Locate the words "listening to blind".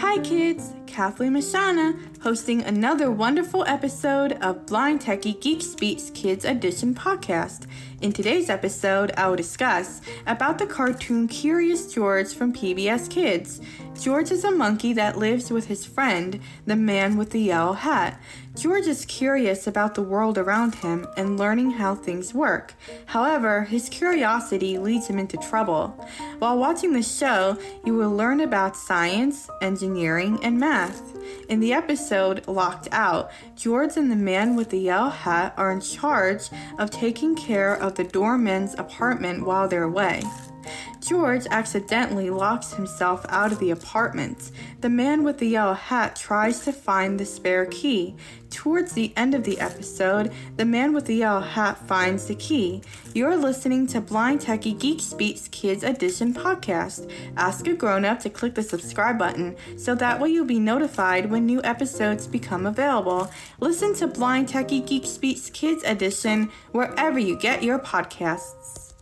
53.36-54.42